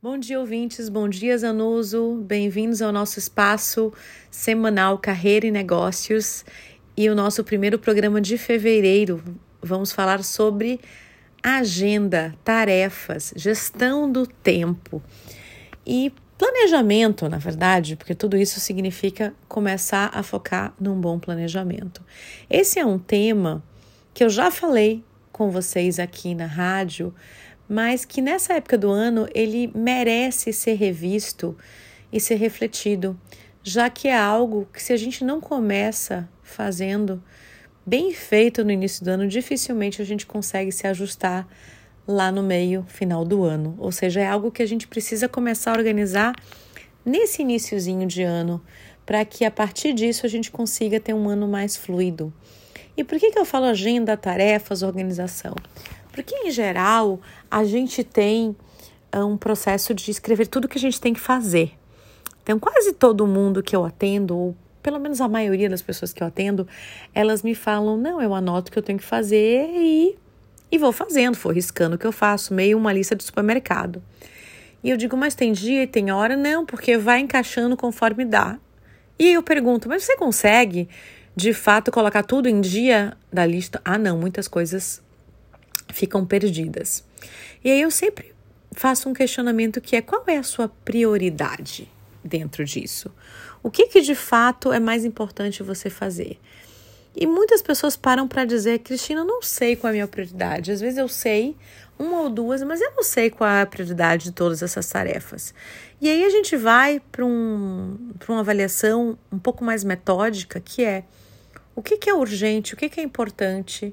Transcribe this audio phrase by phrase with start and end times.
[0.00, 0.88] Bom dia, ouvintes.
[0.88, 2.22] Bom dia, Zanuso.
[2.24, 3.92] Bem-vindos ao nosso espaço
[4.30, 6.44] semanal Carreira e Negócios
[6.96, 9.20] e o nosso primeiro programa de fevereiro.
[9.60, 10.80] Vamos falar sobre
[11.42, 15.02] agenda, tarefas, gestão do tempo
[15.84, 22.04] e planejamento, na verdade, porque tudo isso significa começar a focar num bom planejamento.
[22.48, 23.64] Esse é um tema
[24.14, 25.02] que eu já falei
[25.32, 27.12] com vocês aqui na rádio
[27.68, 31.56] mas que nessa época do ano ele merece ser revisto
[32.12, 33.18] e ser refletido,
[33.62, 37.22] já que é algo que se a gente não começa fazendo
[37.84, 41.46] bem feito no início do ano, dificilmente a gente consegue se ajustar
[42.06, 43.74] lá no meio, final do ano.
[43.78, 46.34] Ou seja, é algo que a gente precisa começar a organizar
[47.04, 48.62] nesse iníciozinho de ano,
[49.04, 52.32] para que a partir disso a gente consiga ter um ano mais fluido.
[52.96, 55.54] E por que, que eu falo agenda, tarefas, organização?
[56.12, 58.56] Porque, em geral, a gente tem
[59.12, 61.72] ah, um processo de escrever tudo que a gente tem que fazer.
[62.42, 66.22] Então, quase todo mundo que eu atendo, ou pelo menos a maioria das pessoas que
[66.22, 66.66] eu atendo,
[67.14, 70.16] elas me falam: não, eu anoto o que eu tenho que fazer e,
[70.70, 74.02] e vou fazendo, vou riscando o que eu faço, meio uma lista de supermercado.
[74.82, 76.36] E eu digo, mas tem dia e tem hora?
[76.36, 78.58] Não, porque vai encaixando conforme dá.
[79.18, 80.88] E eu pergunto, mas você consegue
[81.34, 83.80] de fato colocar tudo em dia da lista?
[83.84, 85.02] Ah, não, muitas coisas
[85.92, 87.04] ficam perdidas.
[87.64, 88.34] E aí eu sempre
[88.72, 91.90] faço um questionamento que é qual é a sua prioridade
[92.22, 93.12] dentro disso?
[93.62, 96.38] O que, que de fato é mais importante você fazer?
[97.16, 100.70] E muitas pessoas param para dizer, Cristina, eu não sei qual é a minha prioridade.
[100.70, 101.56] Às vezes eu sei
[101.98, 105.52] uma ou duas, mas eu não sei qual é a prioridade de todas essas tarefas.
[106.00, 111.02] E aí a gente vai para um, uma avaliação um pouco mais metódica, que é
[111.74, 113.92] o que, que é urgente, o que, que é importante,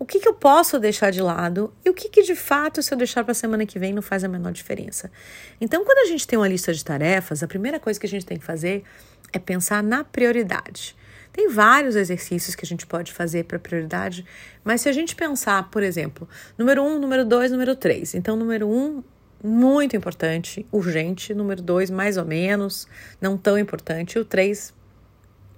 [0.00, 2.92] o que, que eu posso deixar de lado e o que, que de fato, se
[2.92, 5.12] eu deixar para a semana que vem, não faz a menor diferença.
[5.60, 8.24] Então, quando a gente tem uma lista de tarefas, a primeira coisa que a gente
[8.24, 8.82] tem que fazer
[9.30, 10.96] é pensar na prioridade.
[11.30, 14.24] Tem vários exercícios que a gente pode fazer para prioridade,
[14.64, 18.14] mas se a gente pensar, por exemplo, número um, número dois, número três.
[18.14, 19.04] Então, número um,
[19.44, 21.34] muito importante, urgente.
[21.34, 22.88] Número dois, mais ou menos,
[23.20, 24.18] não tão importante.
[24.18, 24.72] O três,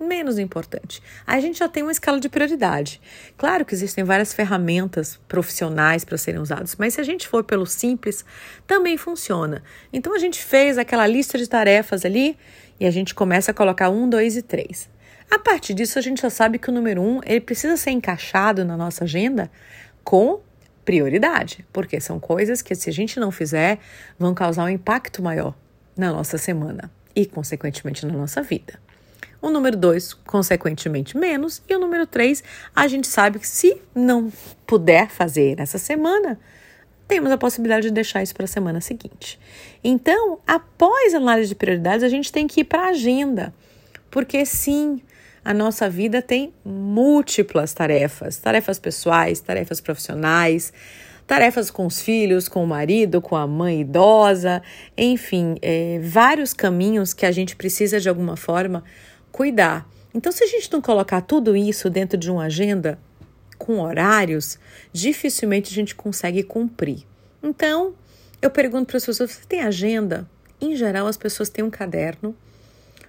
[0.02, 1.02] menos importante.
[1.26, 3.00] Aí a gente já tem uma escala de prioridade.
[3.36, 7.66] Claro que existem várias ferramentas profissionais para serem usadas, mas se a gente for pelo
[7.66, 8.24] simples,
[8.66, 9.62] também funciona.
[9.92, 12.36] Então a gente fez aquela lista de tarefas ali
[12.78, 14.90] e a gente começa a colocar um, dois e três.
[15.30, 18.64] A partir disso, a gente já sabe que o número um ele precisa ser encaixado
[18.64, 19.50] na nossa agenda
[20.04, 20.40] com
[20.84, 23.78] prioridade, porque são coisas que, se a gente não fizer,
[24.18, 25.54] vão causar um impacto maior
[25.96, 28.78] na nossa semana e, consequentemente, na nossa vida
[29.42, 32.42] o número 2, consequentemente, menos, e o número 3,
[32.74, 34.32] a gente sabe que se não
[34.64, 36.38] puder fazer nessa semana,
[37.08, 39.38] temos a possibilidade de deixar isso para a semana seguinte.
[39.82, 43.52] Então, após a análise de prioridades, a gente tem que ir para a agenda,
[44.10, 45.02] porque sim,
[45.44, 50.72] a nossa vida tem múltiplas tarefas, tarefas pessoais, tarefas profissionais,
[51.26, 54.62] tarefas com os filhos, com o marido, com a mãe idosa,
[54.96, 58.84] enfim, é, vários caminhos que a gente precisa de alguma forma
[59.32, 59.88] cuidar.
[60.14, 62.98] Então, se a gente não colocar tudo isso dentro de uma agenda
[63.58, 64.58] com horários,
[64.92, 67.04] dificilmente a gente consegue cumprir.
[67.42, 67.94] Então,
[68.40, 70.28] eu pergunto para as pessoas: você tem agenda?
[70.60, 72.36] Em geral, as pessoas têm um caderno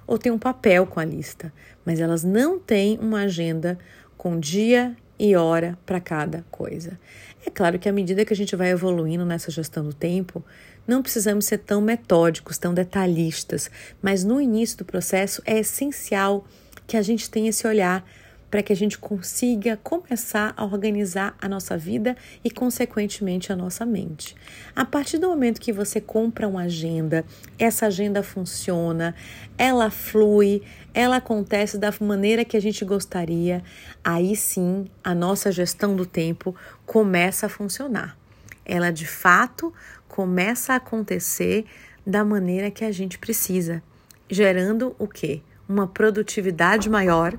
[0.07, 1.53] ou têm um papel com a lista,
[1.85, 3.77] mas elas não têm uma agenda
[4.17, 6.99] com dia e hora para cada coisa.
[7.45, 10.43] É claro que à medida que a gente vai evoluindo nessa gestão do tempo,
[10.87, 13.69] não precisamos ser tão metódicos, tão detalhistas,
[14.01, 16.45] mas no início do processo é essencial
[16.85, 18.05] que a gente tenha esse olhar
[18.53, 23.83] para que a gente consiga começar a organizar a nossa vida e, consequentemente, a nossa
[23.83, 24.35] mente.
[24.75, 27.25] A partir do momento que você compra uma agenda,
[27.57, 29.15] essa agenda funciona,
[29.57, 30.61] ela flui,
[30.93, 33.63] ela acontece da maneira que a gente gostaria,
[34.03, 38.15] aí sim a nossa gestão do tempo começa a funcionar.
[38.63, 39.73] Ela de fato
[40.07, 41.65] começa a acontecer
[42.05, 43.81] da maneira que a gente precisa,
[44.29, 45.41] gerando o quê?
[45.67, 47.35] Uma produtividade maior.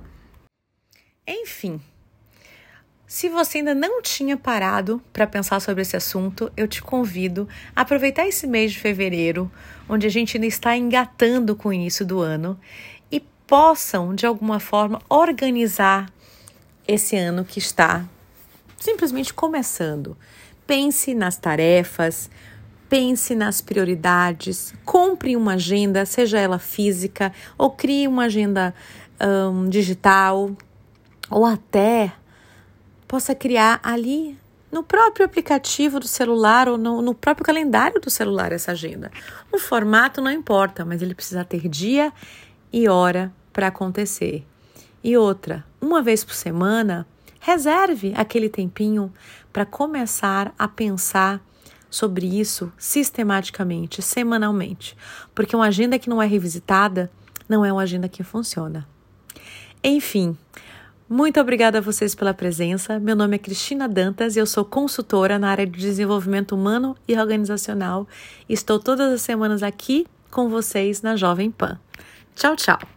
[1.27, 1.81] Enfim,
[3.07, 7.81] se você ainda não tinha parado para pensar sobre esse assunto, eu te convido a
[7.81, 9.51] aproveitar esse mês de fevereiro,
[9.89, 12.59] onde a gente ainda está engatando com o início do ano,
[13.11, 16.13] e possam, de alguma forma, organizar
[16.87, 18.05] esse ano que está
[18.79, 20.17] simplesmente começando.
[20.67, 22.29] Pense nas tarefas,
[22.89, 28.75] pense nas prioridades, compre uma agenda, seja ela física, ou crie uma agenda
[29.21, 30.51] um, digital,
[31.35, 32.13] ou até
[33.09, 34.39] possa criar ali
[34.71, 39.11] no próprio aplicativo do celular ou no, no próprio calendário do celular essa agenda.
[39.51, 42.13] O formato não importa, mas ele precisa ter dia
[42.73, 44.47] e hora para acontecer.
[45.03, 47.05] E outra, uma vez por semana,
[47.41, 49.13] reserve aquele tempinho
[49.53, 51.41] para começar a pensar
[51.91, 54.97] sobre isso sistematicamente, semanalmente,
[55.35, 57.11] porque uma agenda que não é revisitada
[57.49, 58.87] não é uma agenda que funciona.
[59.83, 60.39] Enfim,
[61.09, 62.99] muito obrigada a vocês pela presença.
[62.99, 67.17] Meu nome é Cristina Dantas e eu sou consultora na área de desenvolvimento humano e
[67.19, 68.09] organizacional.
[68.49, 71.79] Estou todas as semanas aqui com vocês na Jovem Pan.
[72.35, 72.94] Tchau, tchau.